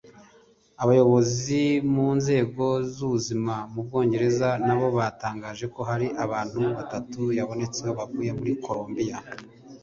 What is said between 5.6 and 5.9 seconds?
ko